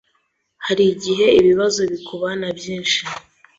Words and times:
Hari 0.65 0.83
igihe 0.93 1.25
ibibazo 1.39 1.81
bikubana 1.91 2.47
byinshi, 2.57 2.99